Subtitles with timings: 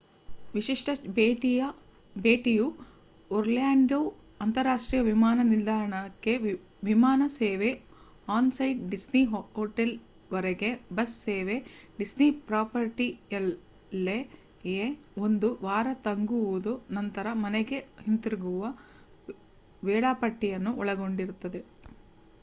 [0.53, 0.91] "ವಿಶಿಷ್ಟ
[2.15, 2.63] ಭೇಟಿ"ಯು
[3.31, 3.99] ಒರ್ಲ್ಯಾಂಡೊ
[4.41, 6.33] ಅಂತರರಾಷ್ಟ್ರೀಯ ವಿಮಾನ ನಿಲ್ದಾಣಕ್ಕೆ
[6.83, 7.69] ವಿಮಾನ ಸೇವೆ
[8.27, 10.69] ಆನ್-ಸೈಟ್ ಡಿಸ್ನಿ ಹೋಟೆಲ್‌ವರೆಗೆ
[10.97, 11.57] ಬಸ್ ಸೇವೆ
[11.99, 13.19] ಡಿಸ್ನಿ ಪ್ರಾಪರ್ಟಿಯಲ್ಲ್ಲಯೇ
[15.25, 18.63] ಒಂದು ವಾರ ತಂಗುವುದು ನಂತರ ಮನೆಗೆ ಹಿಂತಿರುಗುವ
[19.83, 21.61] ವೇಳಾಪಟ್ಟಿಯನ್ನು ಒಳಗೊಂಡಿರುತ್ತದೆ